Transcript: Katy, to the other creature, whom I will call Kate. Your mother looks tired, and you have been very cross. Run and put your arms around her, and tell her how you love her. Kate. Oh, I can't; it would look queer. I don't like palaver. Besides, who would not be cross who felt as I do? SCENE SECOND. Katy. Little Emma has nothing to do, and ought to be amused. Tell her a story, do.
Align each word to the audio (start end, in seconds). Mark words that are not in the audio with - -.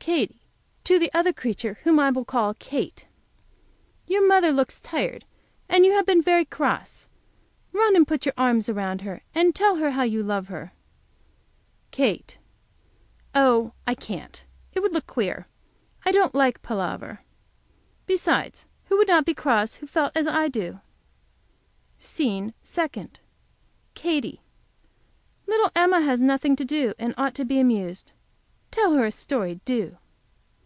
Katy, 0.00 0.40
to 0.84 0.98
the 0.98 1.12
other 1.12 1.32
creature, 1.32 1.78
whom 1.84 2.00
I 2.00 2.10
will 2.10 2.24
call 2.24 2.54
Kate. 2.54 3.06
Your 4.08 4.26
mother 4.26 4.50
looks 4.50 4.80
tired, 4.80 5.24
and 5.68 5.84
you 5.84 5.92
have 5.92 6.06
been 6.06 6.22
very 6.22 6.44
cross. 6.46 7.06
Run 7.70 7.94
and 7.94 8.08
put 8.08 8.24
your 8.26 8.32
arms 8.36 8.68
around 8.70 9.02
her, 9.02 9.22
and 9.34 9.54
tell 9.54 9.76
her 9.76 9.90
how 9.92 10.02
you 10.04 10.22
love 10.24 10.48
her. 10.48 10.72
Kate. 11.90 12.38
Oh, 13.36 13.72
I 13.86 13.94
can't; 13.94 14.46
it 14.72 14.80
would 14.80 14.92
look 14.94 15.06
queer. 15.06 15.46
I 16.04 16.10
don't 16.12 16.34
like 16.34 16.62
palaver. 16.62 17.20
Besides, 18.06 18.66
who 18.86 18.96
would 18.96 19.06
not 19.08 19.26
be 19.26 19.34
cross 19.34 19.76
who 19.76 19.86
felt 19.86 20.12
as 20.16 20.26
I 20.26 20.48
do? 20.48 20.80
SCENE 21.98 22.54
SECOND. 22.62 23.20
Katy. 23.94 24.40
Little 25.46 25.70
Emma 25.76 26.00
has 26.00 26.20
nothing 26.22 26.56
to 26.56 26.64
do, 26.64 26.94
and 26.98 27.12
ought 27.18 27.34
to 27.36 27.44
be 27.44 27.60
amused. 27.60 28.12
Tell 28.72 28.92
her 28.94 29.04
a 29.04 29.10
story, 29.12 29.58
do. 29.64 29.98